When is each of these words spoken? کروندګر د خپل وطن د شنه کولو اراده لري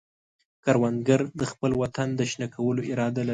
کروندګر 0.63 1.21
د 1.39 1.41
خپل 1.51 1.71
وطن 1.81 2.07
د 2.15 2.21
شنه 2.31 2.47
کولو 2.55 2.81
اراده 2.91 3.21
لري 3.25 3.29